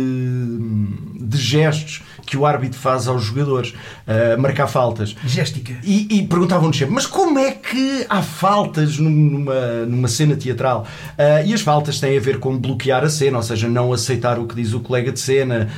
de 1.21 1.37
gestos 1.39 2.03
que 2.25 2.37
o 2.37 2.47
árbitro 2.47 2.79
faz 2.79 3.07
aos 3.09 3.23
jogadores, 3.25 3.75
ah, 4.07 4.37
marcar 4.39 4.67
faltas. 4.67 5.15
Géstica. 5.25 5.75
E, 5.85 6.19
e 6.19 6.27
perguntavam-nos 6.27 6.77
sempre, 6.77 6.95
mas 6.95 7.07
como 7.07 7.39
é 7.39 7.53
que 7.53 8.07
há 8.09 8.23
faltas 8.23 8.99
num- 8.99 9.11
numa, 9.11 9.85
numa 9.87 10.09
cena 10.09 10.35
teatral? 10.37 10.87
Ah, 11.19 11.43
e 11.43 11.53
as 11.55 11.61
faltas 11.61 12.01
têm 12.01 12.17
a 12.17 12.21
ver 12.21 12.39
com 12.39 12.57
bloquear 12.59 13.05
a 13.05 13.09
cena, 13.11 13.37
ou 13.39 13.43
seja, 13.43 13.69
não 13.69 13.93
aceitar 13.93 14.39
o 14.39 14.47
que 14.47 14.55
diz 14.55 14.73
o 14.73 14.81
colega 14.81 15.13
de 15.13 15.21
cena, 15.21 15.69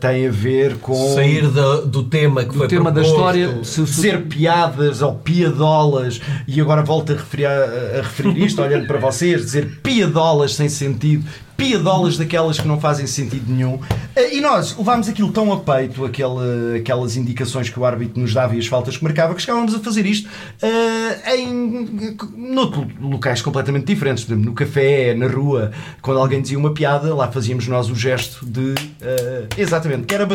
tem 0.00 0.26
a 0.26 0.30
ver 0.30 0.76
com 0.78 1.14
Sair 1.14 1.48
da- 1.48 1.80
do 1.82 2.02
tema 2.04 2.42
que 2.44 2.52
do 2.52 2.58
foi 2.58 2.68
tema 2.68 2.90
da 2.90 3.00
proposto. 3.00 3.14
história. 3.16 3.64
Se, 3.64 3.86
se, 3.86 3.96
dizer 3.96 4.22
piadas 4.26 5.02
ou 5.02 5.14
piadolas 5.14 6.20
e 6.46 6.60
agora 6.60 6.82
volto 6.82 7.12
a 7.12 7.16
referir, 7.16 7.46
a, 7.46 7.98
a 7.98 8.02
referir 8.02 8.38
isto 8.44 8.60
olhando 8.62 8.86
para 8.86 8.98
vocês, 8.98 9.44
dizer 9.44 9.80
piadolas 9.82 10.54
sem 10.54 10.68
sentido 10.68 11.24
piadolas 11.56 12.16
daquelas 12.18 12.60
que 12.60 12.68
não 12.68 12.78
fazem 12.80 13.06
sentido 13.06 13.50
nenhum. 13.52 13.78
Eh, 14.14 14.36
E 14.36 14.40
nós 14.40 14.76
levámos 14.76 15.08
aquilo 15.08 15.32
tão 15.32 15.52
a 15.52 15.58
peito, 15.60 16.04
aquele, 16.04 16.78
aquelas 16.78 17.16
indicações 17.16 17.68
que 17.70 17.78
o 17.80 17.84
árbitro 17.84 18.20
nos 18.20 18.34
dava 18.34 18.54
e 18.54 18.58
as 18.58 18.66
faltas 18.66 18.96
que 18.96 19.04
marcava, 19.04 19.34
que 19.34 19.40
chegávamos 19.40 19.74
a 19.74 19.78
fazer 19.78 20.04
isto 20.06 20.28
eh, 20.62 21.36
em 21.36 21.88
noutro- 22.36 22.86
locais 23.00 23.40
completamente 23.42 23.86
diferentes. 23.86 24.26
No 24.28 24.52
café, 24.52 25.14
na 25.14 25.26
rua, 25.26 25.70
quando 26.02 26.20
alguém 26.20 26.42
dizia 26.42 26.58
uma 26.58 26.74
piada, 26.74 27.14
lá 27.14 27.30
fazíamos 27.30 27.66
nós 27.68 27.88
o 27.88 27.94
gesto 27.94 28.44
de. 28.44 28.74
eh, 29.00 29.46
exatamente, 29.56 30.04
que 30.04 30.14
era 30.14 30.26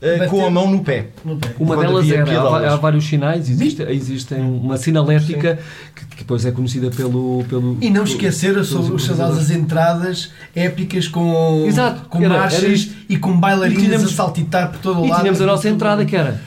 bater. 0.00 0.22
eh, 0.22 0.26
com 0.28 0.44
a 0.46 0.50
mão 0.50 0.70
no 0.70 0.82
pé. 0.82 1.06
Não 1.24 1.36
tem. 1.36 1.50
Uma 1.58 1.74
Quando 1.76 1.88
delas 1.88 2.10
era, 2.10 2.22
há, 2.22 2.26
piadolas. 2.26 2.72
há 2.72 2.76
vários 2.76 3.04
sinais, 3.06 3.48
existe, 3.50 3.82
existem 3.82 4.40
uma 4.40 4.76
sinalética 4.76 5.58
que, 5.94 6.04
que 6.06 6.16
depois 6.18 6.44
é 6.46 6.50
conhecida 6.52 6.90
pelo. 6.90 7.44
pelo 7.48 7.76
E 7.80 7.86
não 7.90 8.04
pelo- 8.04 8.06
esquecer 8.14 8.58
as, 8.58 8.68
pelos 8.68 8.90
as 8.94 9.06
famosas 9.16 9.50
entradas 9.50 10.30
épicas 10.54 11.06
com, 11.08 11.64
Exato, 11.66 12.08
com 12.08 12.18
era- 12.22 12.28
marchas 12.38 12.62
era 12.88 12.96
e 13.08 13.16
com 13.16 13.38
bailarinas 13.38 13.82
E 13.82 13.86
tínhamos- 13.86 14.12
a 14.12 14.14
saltitar 14.16 14.70
por 14.72 14.80
todo 14.80 15.02
o 15.02 15.06
E 15.06 15.10
lado. 15.10 15.20
tínhamos 15.20 15.40
a 15.40 15.46
nossa 15.46 15.68
entrada 15.68 16.04
que 16.04 16.16
era. 16.16 16.40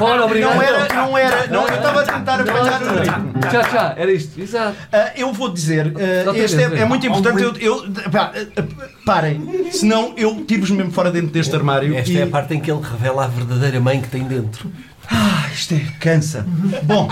Fora, 0.00 0.24
obrigado. 0.24 0.54
Não 0.54 0.62
era, 0.62 0.94
não 0.94 1.18
era, 1.18 1.46
não, 1.48 1.68
eu 1.68 1.74
estava 1.74 2.00
a 2.00 2.04
tentar 2.04 2.40
apanhar 2.40 2.82
o 2.82 2.98
ritmo. 3.00 3.32
Já, 3.52 3.62
já, 3.62 3.94
era 3.96 4.10
isto, 4.12 4.40
exato. 4.40 4.76
Ah, 4.92 5.12
eu 5.14 5.32
vou 5.32 5.50
dizer, 5.52 5.92
tem 5.92 6.36
este 6.42 6.56
é, 6.62 6.78
é 6.80 6.84
muito 6.84 7.06
importante. 7.06 7.42
Eu, 7.42 7.54
eu- 7.84 8.10
pá, 8.10 8.32
ah, 8.34 8.62
parem, 9.04 9.70
senão 9.72 10.14
eu 10.16 10.44
tiro-vos 10.46 10.70
mesmo 10.70 10.90
fora 10.92 11.10
dentro 11.10 11.28
deste 11.30 11.54
armário. 11.54 11.94
Esta 11.96 12.12
e- 12.12 12.18
é 12.18 12.22
a 12.22 12.26
parte 12.26 12.54
em 12.54 12.60
que 12.60 12.70
ele 12.70 12.80
revela 12.82 13.24
a 13.24 13.28
verdadeira 13.28 13.78
mãe 13.80 14.00
que 14.00 14.08
tem 14.08 14.24
dentro. 14.24 14.70
Ah, 15.10 15.46
isto 15.52 15.74
é, 15.74 15.80
cansa. 16.00 16.46
Bom, 16.84 17.08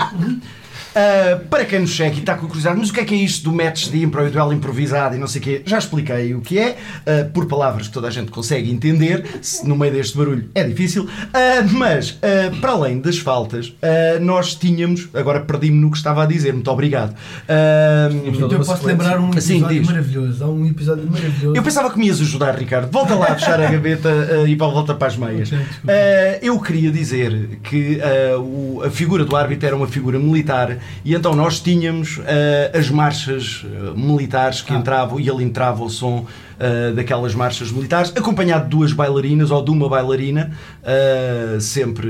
ah, 0.95 1.39
para 1.49 1.65
quem 1.65 1.79
nos 1.79 1.95
segue 1.95 2.17
e 2.17 2.19
está 2.19 2.35
com 2.35 2.45
curiosidade, 2.47 2.79
mas 2.79 2.89
o 2.89 2.93
que 2.93 2.99
é 2.99 3.05
que 3.05 3.13
é 3.13 3.17
isto 3.17 3.43
do 3.49 3.55
match 3.55 3.87
de 3.89 4.01
impro 4.03 4.25
e 4.27 4.29
duelo 4.29 4.53
improvisado 4.53 5.15
e 5.15 5.19
não 5.19 5.27
sei 5.27 5.41
o 5.41 5.43
quê? 5.43 5.61
Já 5.65 5.77
expliquei 5.77 6.33
o 6.33 6.41
que 6.41 6.57
é, 6.59 6.77
ah, 7.05 7.29
por 7.33 7.45
palavras 7.45 7.87
que 7.87 7.93
toda 7.93 8.07
a 8.07 8.11
gente 8.11 8.31
consegue 8.31 8.71
entender, 8.71 9.23
se 9.41 9.67
no 9.67 9.75
meio 9.75 9.93
deste 9.93 10.17
barulho 10.17 10.49
é 10.55 10.63
difícil, 10.63 11.07
Ah, 11.33 11.63
mas 11.71 12.17
para 12.61 12.71
além 12.71 12.99
das 12.99 13.17
faltas, 13.19 13.73
nós 14.21 14.55
tínhamos, 14.55 15.07
agora 15.13 15.39
perdi-me 15.41 15.77
no 15.79 15.91
que 15.91 15.97
estava 15.97 16.23
a 16.23 16.25
dizer, 16.25 16.53
muito 16.53 16.69
obrigado. 16.71 17.15
Então 18.25 18.51
eu 18.51 18.59
posso 18.59 18.85
lembrar 18.85 19.19
um 19.19 19.31
Sim, 19.39 19.57
episódio 19.57 19.79
diz. 19.79 19.87
maravilhoso. 19.87 20.43
Há 20.43 20.47
um 20.49 20.65
episódio 20.65 21.09
maravilhoso. 21.09 21.55
Eu 21.55 21.63
pensava 21.63 21.89
que 21.91 21.99
me 21.99 22.07
ias 22.07 22.19
ajudar, 22.21 22.55
Ricardo. 22.57 22.91
Volta 22.91 23.15
lá 23.15 23.27
a 23.27 23.35
fechar 23.35 23.59
a 23.61 23.69
gaveta 23.69 24.09
e 24.47 24.55
para 24.55 24.67
volta 24.67 24.93
para 24.95 25.07
as 25.07 25.17
meias. 25.17 25.49
Eu 26.41 26.59
queria 26.59 26.91
dizer 26.91 27.59
que 27.63 27.99
o- 28.39 28.81
a 28.85 28.89
figura 28.89 29.23
do 29.25 29.35
árbitro 29.35 29.67
era 29.67 29.75
uma 29.75 29.87
figura 29.87 30.19
militar 30.19 30.77
e 31.03 31.13
então 31.13 31.35
nós 31.35 31.59
tínhamos 31.59 32.19
eh, 32.25 32.71
as 32.73 32.89
marchas 32.89 33.63
eh, 33.65 33.93
militares 33.95 34.61
que 34.61 34.73
entravam 34.73 35.19
e 35.19 35.27
ele 35.29 35.43
entrava 35.43 35.81
ao 35.81 35.89
som 35.89 36.25
eh, 36.59 36.91
daquelas 36.91 37.33
marchas 37.33 37.71
militares, 37.71 38.11
acompanhado 38.15 38.65
de 38.65 38.69
duas 38.71 38.91
bailarinas 38.91 39.49
ou 39.51 39.63
de 39.63 39.71
uma 39.71 39.87
bailarina, 39.87 40.51
eh, 40.83 41.57
sempre 41.61 42.07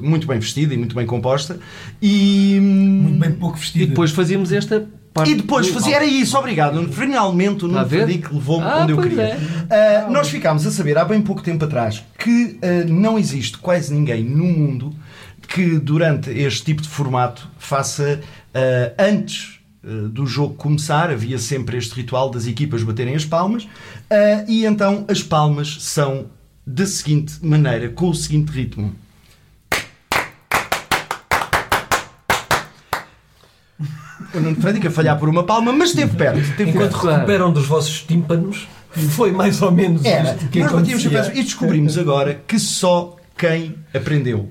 muito 0.00 0.26
bem 0.26 0.38
vestida 0.38 0.72
e 0.72 0.76
muito 0.78 0.94
bem 0.96 1.04
composta. 1.06 1.58
E, 2.00 2.58
Muito 2.60 3.18
bem 3.18 3.32
pouco 3.32 3.56
vestido. 3.58 3.82
E 3.84 3.86
depois 3.86 4.10
fazíamos 4.12 4.50
esta 4.52 4.86
parte. 5.12 5.30
e 5.30 5.34
depois 5.34 5.68
fazia, 5.68 5.96
era 5.96 6.04
isso, 6.04 6.36
obrigado. 6.38 6.90
Finalmente 6.92 7.64
o 7.64 7.68
Nuno? 7.68 7.86
Frederico 7.86 8.34
levou-me 8.34 8.66
Ah, 8.66 8.80
onde 8.82 8.92
eu 8.92 8.98
queria. 9.00 9.38
é. 9.70 10.04
Uh, 10.06 10.12
nós 10.12 10.28
ficámos 10.28 10.66
a 10.66 10.70
saber 10.70 10.96
há 10.98 11.04
bem 11.04 11.20
pouco 11.20 11.42
tempo 11.42 11.64
atrás 11.64 12.02
que 12.18 12.58
uh, 12.62 12.92
não 12.92 13.18
existe 13.18 13.58
quase 13.58 13.92
ninguém 13.94 14.22
no 14.24 14.44
mundo 14.44 14.94
que 15.46 15.78
durante 15.78 16.30
este 16.30 16.64
tipo 16.64 16.82
de 16.82 16.88
formato 16.88 17.48
faça 17.58 18.20
uh, 18.20 18.94
antes 18.98 19.60
uh, 19.84 20.08
do 20.08 20.26
jogo 20.26 20.54
começar, 20.54 21.10
havia 21.10 21.38
sempre 21.38 21.76
este 21.76 21.94
ritual 21.94 22.30
das 22.30 22.46
equipas 22.46 22.82
baterem 22.82 23.14
as 23.14 23.24
palmas 23.24 23.64
uh, 23.64 23.68
e 24.48 24.64
então 24.64 25.04
as 25.08 25.22
palmas 25.22 25.78
são 25.80 26.26
da 26.66 26.84
seguinte 26.84 27.34
maneira, 27.42 27.88
com 27.90 28.08
o 28.08 28.14
seguinte 28.14 28.50
ritmo. 28.50 28.94
O 34.34 34.40
Nuno 34.40 34.56
Frederico 34.56 34.88
a 34.88 34.90
falhar 34.90 35.18
por 35.18 35.28
uma 35.28 35.44
palma, 35.44 35.72
mas 35.72 35.90
esteve 35.90 36.16
perto. 36.16 36.40
Esteve 36.40 36.70
Enquanto 36.70 36.92
perto. 36.92 37.06
recuperam 37.06 37.52
dos 37.52 37.66
vossos 37.66 38.02
tímpanos, 38.02 38.66
foi 39.10 39.30
mais 39.30 39.62
ou 39.62 39.70
menos 39.70 40.04
Era. 40.04 40.32
isto 40.34 40.48
que 40.48 40.60
Nós 40.60 40.72
acontecia. 40.72 41.32
e 41.34 41.42
descobrimos 41.42 41.96
agora 41.96 42.42
que 42.46 42.58
só 42.58 43.16
quem 43.36 43.76
aprendeu 43.94 44.50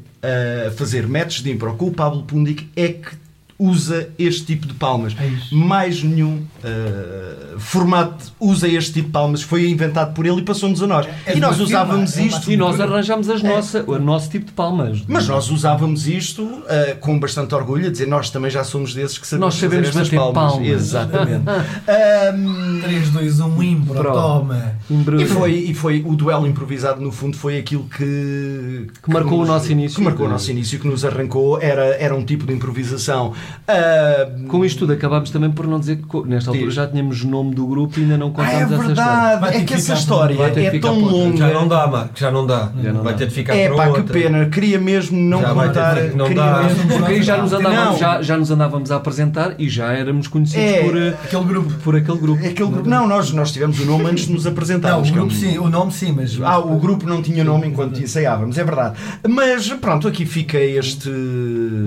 fazer 0.75 1.07
matches 1.07 1.43
de 1.43 1.51
impro 1.51 1.75
com 1.75 1.87
o 1.87 1.93
Pablo 1.93 2.23
Pundik 2.23 2.69
é 2.75 2.89
que 2.89 3.24
usa 3.57 4.09
este 4.19 4.45
tipo 4.45 4.67
de 4.67 4.73
palmas. 4.73 5.15
É. 5.19 5.55
Mais 5.55 6.03
nenhum 6.03 6.43
uh, 6.63 7.59
formato 7.59 8.33
usa 8.39 8.67
este 8.67 8.93
tipo 8.93 9.07
de 9.07 9.13
palmas. 9.13 9.41
Foi 9.41 9.69
inventado 9.69 10.13
por 10.13 10.25
ele 10.25 10.41
e 10.41 10.43
passou-nos 10.43 10.83
a 10.83 10.87
nós. 10.87 11.07
É 11.25 11.37
e 11.37 11.39
nós 11.39 11.55
firma, 11.55 11.63
usávamos 11.63 12.17
é 12.17 12.23
isto. 12.23 12.51
E 12.51 12.57
nós 12.57 12.79
arranjámos 12.79 13.29
as 13.29 13.41
nossa, 13.41 13.83
o 13.87 13.97
nosso 13.97 14.29
tipo 14.29 14.47
de 14.47 14.51
palmas. 14.51 15.03
Mas 15.07 15.27
nós 15.27 15.49
usávamos 15.49 16.07
isto 16.07 16.43
uh, 16.43 16.97
com 16.99 17.17
bastante 17.17 17.55
orgulho, 17.55 17.87
a 17.87 17.91
dizer 17.91 18.07
nós 18.07 18.29
também 18.29 18.51
já 18.51 18.63
somos 18.63 18.93
desses 18.93 19.17
que 19.17 19.25
sabemos 19.25 19.55
Nós 19.55 19.55
sabemos 19.55 19.87
fazer 19.87 20.01
estas 20.01 20.19
bater 20.19 20.33
palmas. 20.33 20.67
Exatamente. 20.67 21.45
Ahm, 21.87 22.81
3, 22.81 23.09
2, 23.09 23.39
1, 23.39 23.63
impro, 23.63 23.93
Pronto. 23.95 24.13
toma. 24.13 24.75
E 25.19 25.25
foi, 25.25 25.53
e 25.53 25.73
foi 25.73 26.03
o 26.05 26.15
duelo 26.15 26.45
improvisado, 26.45 27.01
no 27.01 27.11
fundo, 27.11 27.37
foi 27.37 27.57
aquilo 27.57 27.85
que, 27.85 28.87
Que 29.01 29.11
marcou 29.11 29.41
o 29.41 29.45
nosso 29.45 29.71
início. 29.71 29.97
Que 29.97 30.03
marcou 30.03 30.25
o 30.25 30.29
nosso 30.29 30.51
início, 30.51 30.79
que 30.79 30.87
nos 30.87 31.05
arrancou. 31.05 31.61
Era, 31.61 31.95
era 31.95 32.13
um 32.13 32.23
tipo 32.23 32.45
de 32.45 32.53
improvisação. 32.53 33.33
Ah, 33.67 34.27
Com 34.47 34.63
isto 34.65 34.79
tudo, 34.79 34.93
acabámos 34.93 35.29
também 35.31 35.51
por 35.51 35.67
não 35.67 35.79
dizer 35.79 35.97
que 35.97 36.27
nesta 36.27 36.51
altura 36.51 36.71
já 36.71 36.87
tínhamos 36.87 37.23
o 37.23 37.27
nome 37.27 37.55
do 37.55 37.65
grupo 37.67 37.99
e 37.99 38.03
ainda 38.03 38.17
não 38.17 38.27
ah, 38.27 38.31
contámos 38.31 38.53
é 38.53 38.63
essa 38.63 38.73
história. 38.73 38.87
verdade. 38.95 39.41
Vai 39.41 39.51
ter 39.51 39.57
É 39.57 39.59
que 39.61 39.65
que 39.65 39.73
essa 39.73 39.93
história 39.93 40.49
ter 40.51 40.71
que 40.71 40.77
é 40.77 40.79
tão 40.79 40.99
longa. 40.99 41.37
Já 41.37 41.53
não 41.53 41.67
dá, 41.67 41.87
Marco, 41.87 42.11
já 42.15 42.31
não 42.31 42.45
dá. 42.45 42.71
Já 42.81 42.93
não 42.93 43.03
vai 43.03 43.13
dá. 43.13 43.19
ter 43.19 43.27
de 43.27 43.33
ficar 43.33 43.55
É 43.55 43.67
para 43.67 43.77
pá, 43.77 43.83
que 43.91 43.97
outra. 43.99 44.13
pena. 44.13 44.45
Queria 44.47 44.79
mesmo 44.79 45.17
não 45.17 45.41
Já 45.41 45.47
ter 45.47 45.53
contar. 45.55 45.93
de- 45.95 46.15
não 46.15 46.33
dá. 46.33 46.63
mesmo- 46.63 46.87
Porque 46.97 47.11
aí 47.13 47.23
já 47.23 47.37
nos, 47.37 47.53
andávamos, 47.53 47.85
Não. 47.91 47.97
já, 47.97 48.21
já 48.21 48.37
nos 48.37 48.51
andávamos 48.51 48.91
a 48.91 48.95
apresentar 48.97 49.55
e 49.59 49.67
já 49.69 49.91
éramos 49.93 50.27
conhecidos 50.27 50.63
É, 50.65 50.83
por, 50.83 50.97
eh, 50.97 51.15
Aquele 51.23 51.43
grupo. 51.43 51.73
por 51.83 51.95
aquele 51.95 52.17
grupo. 52.17 52.43
É 52.43 52.49
aquele 52.49 52.69
grupo- 52.69 52.89
Não, 52.89 53.07
nós, 53.07 53.31
nós 53.31 53.51
tivemos 53.51 53.79
o 53.79 53.85
nome 53.85 54.05
antes 54.05 54.27
de 54.27 54.33
nos 54.33 54.45
Não, 54.45 54.51
apresentarmos. 54.51 55.09
o 55.09 55.11
que 55.11 55.17
é 55.17 55.21
grupo 55.21 55.33
um- 55.33 55.37
sim, 55.37 55.57
o 55.57 55.69
nome 55.69 55.91
sim, 55.91 56.11
mas. 56.11 56.39
Ah, 56.41 56.59
o 56.59 56.77
grupo 56.79 57.07
não 57.07 57.21
tinha 57.21 57.43
nome 57.43 57.67
enquanto 57.67 57.99
ensaiávamos, 57.99 58.57
é 58.57 58.63
verdade. 58.63 58.95
Mas 59.27 59.67
pronto, 59.73 60.07
aqui 60.07 60.25
fica 60.25 60.57
este. 60.57 61.09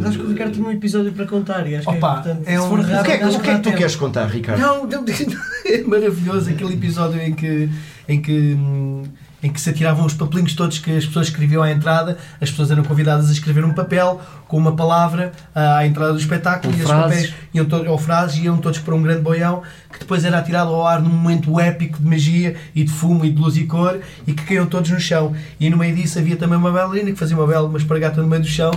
Acho 0.07 0.19
que 0.19 0.25
o 0.25 0.29
Ricardo 0.29 0.53
tem 0.53 0.63
um 0.65 0.71
episódio 0.71 1.13
para 1.13 1.27
contar 1.27 1.48
e 1.67 1.77
acho 1.77 1.89
que 1.89 1.97
Opa, 1.97 2.09
é 2.09 2.11
importante. 2.21 2.43
é 2.53 2.61
um- 2.61 2.75
o 2.75 2.85
que 3.05 3.11
é, 3.13 3.19
que- 3.19 3.25
o 3.25 3.41
que 3.41 3.51
é 3.51 3.55
que 3.55 3.61
tu 3.63 3.73
queres 3.73 3.97
contar, 3.97 4.27
Ricardo? 4.27 4.61
Não, 4.61 4.87
não, 4.87 5.05
é 5.67 5.83
maravilhoso 5.83 6.51
aquele 6.51 6.75
episódio 6.75 7.21
em 7.21 7.33
que, 7.35 7.69
em 8.09 8.21
que, 8.23 8.55
hum, 8.55 9.03
em 9.43 9.51
que 9.51 9.61
se 9.61 9.71
atiravam 9.71 10.05
os 10.05 10.15
papelinhos 10.15 10.55
todos 10.55 10.79
que 10.79 10.97
as 10.97 11.07
pessoas 11.07 11.29
escreviam 11.29 11.63
à 11.63 11.71
entrada, 11.71 12.19
as 12.41 12.51
pessoas 12.51 12.71
eram 12.71 12.83
convidadas 12.83 13.29
a 13.29 13.33
escrever 13.33 13.65
um 13.65 13.73
papel 13.73 14.21
com 14.49 14.57
uma 14.57 14.75
palavra 14.75 15.33
ah, 15.55 15.79
à 15.79 15.87
entrada 15.87 16.13
do 16.13 16.19
espetáculo 16.19 16.73
Com 16.73 16.79
e 16.79 16.83
os 16.83 16.89
frases. 16.89 17.29
papéis 17.29 17.35
iam 17.55 17.65
todos, 17.65 17.89
ou 17.89 17.99
frases 17.99 18.37
iam 18.39 18.57
todos 18.59 18.79
para 18.81 18.95
um 18.95 19.03
grande 19.03 19.21
boião 19.23 19.63
que 19.93 20.01
depois 20.01 20.25
era 20.25 20.39
atirado 20.39 20.71
ao 20.71 20.87
ar 20.87 21.01
num 21.01 21.11
momento 21.11 21.59
épico 21.61 21.99
de 21.99 22.09
magia 22.09 22.57
e 22.75 22.83
de 22.83 22.91
fumo 22.91 23.25
e 23.25 23.31
de 23.31 23.41
luz 23.41 23.57
e 23.57 23.65
cor 23.65 24.01
e 24.27 24.33
que 24.33 24.43
caíam 24.45 24.67
todos 24.67 24.91
no 24.91 24.99
chão. 25.01 25.35
E 25.61 25.71
no 25.71 25.77
meio 25.77 25.95
disso 25.95 26.19
havia 26.19 26.37
também 26.37 26.59
uma 26.59 26.73
bailarina 26.73 27.13
que 27.13 27.19
fazia 27.19 27.37
uma 27.37 27.47
bela 27.47 27.69
uma 27.69 27.79
espargata 27.79 28.21
no 28.21 28.29
meio 28.29 28.43
do 28.43 28.49
chão 28.49 28.71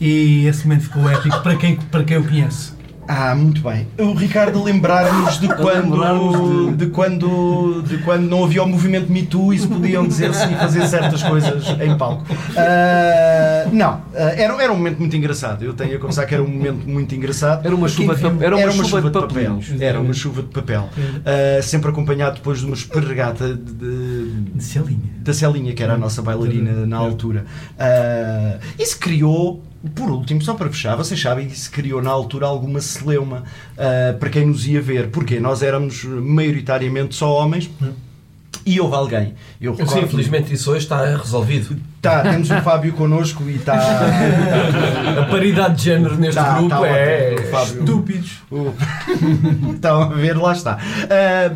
e 0.00 0.46
esse 0.46 0.66
momento 0.66 0.82
ficou 0.82 1.08
épico 1.08 1.40
para 1.40 1.56
quem, 1.56 1.76
para 1.76 2.04
quem 2.04 2.16
eu 2.16 2.24
conheço. 2.24 2.81
Ah, 3.08 3.34
muito 3.34 3.60
bem. 3.60 3.86
O 3.98 4.14
Ricardo 4.14 4.62
lembrar-nos 4.62 5.40
de 5.40 5.48
quando, 5.56 6.70
de... 6.76 6.86
quando 6.86 7.82
de 7.82 7.98
quando 7.98 8.22
não 8.28 8.44
havia 8.44 8.62
o 8.62 8.68
movimento 8.68 9.10
Me 9.10 9.22
Too 9.24 9.52
e 9.52 9.58
se 9.58 9.66
podiam 9.66 10.06
dizer-se 10.06 10.44
e 10.52 10.54
fazer 10.54 10.86
certas 10.86 11.22
coisas 11.22 11.64
em 11.80 11.96
palco. 11.98 12.24
Ah, 12.56 13.68
não, 13.72 14.00
ah, 14.14 14.18
era, 14.36 14.62
era 14.62 14.72
um 14.72 14.76
momento 14.76 14.98
muito 15.00 15.16
engraçado. 15.16 15.64
Eu 15.64 15.74
tenho 15.74 15.96
a 15.96 15.98
confessar 15.98 16.26
que 16.26 16.34
era 16.34 16.42
um 16.42 16.48
momento 16.48 16.88
muito 16.88 17.14
engraçado. 17.14 17.66
Era 17.66 17.74
uma 17.74 17.88
chuva 17.88 18.14
de, 18.14 18.24
Enfim, 18.26 18.36
pa- 18.38 18.44
era 18.44 18.56
uma 18.56 18.84
chuva 18.84 19.02
de 19.02 19.10
papel. 19.10 19.28
papelinhos. 19.28 19.80
Era 19.80 20.00
uma 20.00 20.12
chuva 20.14 20.42
de 20.42 20.48
papel. 20.48 20.88
Ah, 21.26 21.62
sempre 21.62 21.90
acompanhado 21.90 22.36
depois 22.36 22.60
de 22.60 22.66
uma 22.66 22.74
esparregata 22.74 23.54
de, 23.54 23.72
de- 23.72 24.30
De 24.54 24.62
Celinha. 24.62 25.10
da 25.18 25.34
Celinha, 25.34 25.72
que 25.74 25.82
era 25.82 25.94
a 25.94 25.98
nossa 25.98 26.22
bailarina 26.22 26.86
na 26.86 26.96
altura. 26.98 27.44
Ah, 27.78 28.58
isso 28.78 28.98
criou, 28.98 29.62
por 29.94 30.10
último, 30.10 30.40
só 30.42 30.54
para 30.54 30.68
fechar, 30.70 30.96
vocês 30.96 31.20
sabem 31.20 31.46
que 31.48 31.54
isso 31.54 31.70
criou 31.70 32.00
na 32.02 32.10
altura 32.10 32.46
alguma 32.46 32.80
celeuma 32.80 33.42
ah, 33.76 34.14
para 34.18 34.30
quem 34.30 34.46
nos 34.46 34.66
ia 34.66 34.80
ver, 34.80 35.08
porque 35.08 35.40
nós 35.40 35.62
éramos 35.62 36.04
maioritariamente 36.04 37.14
só 37.14 37.32
homens. 37.34 37.70
E 38.64 38.80
houve 38.80 38.94
alguém, 38.94 39.34
eu 39.60 39.74
Sim, 39.74 39.82
recordo, 39.82 40.04
infelizmente 40.04 40.54
isso 40.54 40.70
hoje 40.70 40.84
está 40.84 41.04
resolvido. 41.16 41.76
tá, 42.00 42.22
temos 42.22 42.48
o 42.48 42.60
Fábio 42.60 42.92
connosco 42.92 43.42
e 43.48 43.56
está. 43.56 43.74
A 45.20 45.24
paridade 45.24 45.76
de 45.78 45.84
género 45.86 46.16
neste 46.16 46.36
Tá, 46.40 46.58
grupo 46.58 46.68
tá 46.68 46.86
é. 46.86 47.34
Estúpidos. 47.64 48.38
Estão 49.74 50.02
a 50.02 50.06
ver, 50.14 50.36
lá 50.36 50.52
está. 50.52 50.78
Ah, 51.10 51.52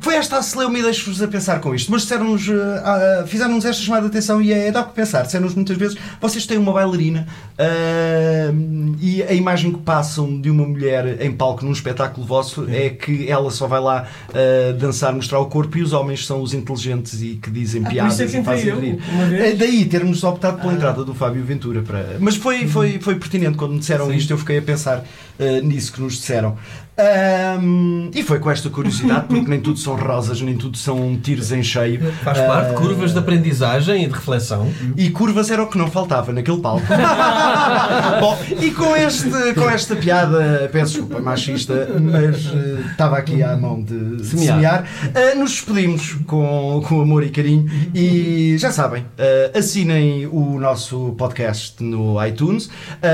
Foi 0.00 0.14
esta 0.14 0.38
a 0.38 0.42
celeuma 0.42 0.78
e 0.78 0.82
deixo-vos 0.82 1.20
a 1.22 1.28
pensar 1.28 1.60
com 1.60 1.74
isto. 1.74 1.90
Mas 1.90 2.02
disseram-nos, 2.02 2.48
ah, 2.48 3.20
ah, 3.22 3.26
fizeram-nos 3.26 3.64
esta 3.64 3.82
chamada 3.82 4.02
de 4.02 4.08
atenção 4.08 4.40
e 4.40 4.52
é 4.52 4.70
dá 4.70 4.82
o 4.82 4.86
que 4.86 4.94
pensar. 4.94 5.22
Disseram-nos 5.22 5.54
muitas 5.54 5.76
vezes: 5.76 5.98
vocês 6.20 6.46
têm 6.46 6.58
uma 6.58 6.72
bailarina 6.72 7.26
ah, 7.58 8.52
e 9.00 9.22
a 9.22 9.32
imagem 9.32 9.72
que 9.72 9.80
passam 9.80 10.40
de 10.40 10.50
uma 10.50 10.66
mulher 10.66 11.20
em 11.20 11.32
palco 11.32 11.64
num 11.64 11.72
espetáculo 11.72 12.26
vosso 12.26 12.66
é 12.70 12.90
que 12.90 13.28
ela 13.28 13.50
só 13.50 13.66
vai 13.66 13.80
lá 13.80 14.06
ah, 14.28 14.72
dançar, 14.72 15.12
mostrar 15.12 15.40
o 15.40 15.46
corpo 15.46 15.78
e 15.78 15.82
os 15.82 15.92
homens 15.92 16.26
são 16.26 16.40
os 16.42 16.54
inteligentes 16.54 17.20
e 17.20 17.36
que 17.36 17.50
dizem 17.50 17.82
Ah, 17.84 17.90
piadas 17.90 18.20
é 18.20 18.26
que 18.26 18.36
e 18.38 18.44
fazem 18.44 18.78
rir. 18.78 18.98
É 19.40 19.52
daí 19.52 19.84
termos 19.84 20.22
optado 20.22 20.60
pela 20.60 20.72
entrada 20.72 21.04
do 21.04 21.14
Fábio 21.14 21.44
Ventura. 21.44 21.82
Para... 21.82 22.16
Mas 22.20 22.36
foi, 22.36 22.68
foi, 22.68 22.98
foi 23.00 23.16
pertinente 23.16 23.56
quando 23.56 23.72
me 23.72 23.78
disseram 23.80 24.12
isto, 24.12 24.32
eu 24.32 24.38
fiquei 24.38 24.58
a 24.58 24.62
pensar 24.62 25.04
ah, 25.38 25.60
nisso 25.62 25.92
que 25.92 26.00
nos 26.00 26.14
disseram. 26.14 26.56
Ahm, 26.98 28.10
e 28.12 28.22
foi 28.24 28.38
com 28.40 28.50
esta 28.50 28.68
curiosidade, 28.68 29.26
porque 29.28 29.48
nem 29.48 29.60
tudo 29.60 29.78
são 29.78 29.94
rosas, 29.94 30.40
nem 30.40 30.56
tudo 30.56 30.76
são 30.76 31.16
tiros 31.22 31.52
em 31.52 31.62
cheio. 31.62 32.12
Faz 32.24 32.38
parte, 32.38 32.70
Ah, 32.70 32.74
curvas 32.74 33.12
de 33.12 33.18
aprendizagem 33.18 34.02
e 34.04 34.06
de 34.08 34.12
reflexão. 34.14 34.68
E 34.96 35.08
curvas 35.10 35.50
era 35.50 35.62
o 35.62 35.66
que 35.68 35.78
não 35.78 35.88
faltava 35.90 36.32
naquele 36.32 36.60
palco. 36.60 36.84
Bom, 38.20 38.38
e 38.60 38.70
com, 38.72 38.96
este, 38.96 39.30
com 39.54 39.70
esta 39.70 39.94
piada, 39.94 40.68
peço 40.72 40.94
desculpa, 40.94 41.20
machista, 41.20 41.88
mas 42.00 42.46
eh, 42.46 42.90
estava 42.90 43.16
aqui 43.16 43.42
à 43.42 43.56
mão 43.56 43.80
de 43.82 44.24
Semear. 44.24 44.84
eh, 45.14 45.34
nos 45.34 45.52
despedimos 45.52 46.14
com, 46.26 46.82
com 46.86 47.00
amor 47.00 47.22
e 47.22 47.30
carinho. 47.30 47.70
E 47.94 48.56
já 48.58 48.72
sabem, 48.72 49.04
eh, 49.16 49.52
assinem 49.54 50.26
o 50.26 50.58
nosso 50.58 51.14
podcast 51.16 51.82
no 51.82 52.24
iTunes, 52.26 52.68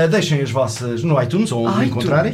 deixem 0.09 0.41
as 0.41 0.49
vossas 0.49 1.03
no 1.03 1.21
iTunes 1.21 1.51
ou 1.51 1.65
onde 1.65 1.85
iTunes. 1.85 1.89
encontrarem. 1.91 2.33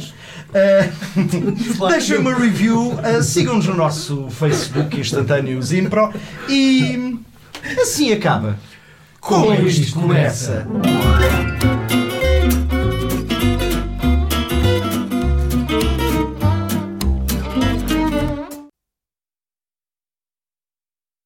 Eh, 1.82 1.88
deixem 1.88 2.18
uma 2.18 2.34
review, 2.34 2.98
eh, 3.02 3.22
sigam-nos 3.22 3.66
no 3.66 3.74
nosso 3.74 4.28
Facebook 4.30 5.00
instantâneos 5.00 5.72
Impro 5.72 6.12
e 6.48 7.18
assim 7.80 8.12
acaba. 8.12 8.58
Como 9.20 9.52
isto 9.66 10.00
começa? 10.00 10.66